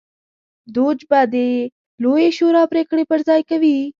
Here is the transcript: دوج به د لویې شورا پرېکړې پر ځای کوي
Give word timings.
دوج 0.75 0.97
به 1.09 1.19
د 1.33 1.35
لویې 2.03 2.29
شورا 2.37 2.63
پرېکړې 2.71 3.03
پر 3.09 3.19
ځای 3.27 3.41
کوي 3.49 3.77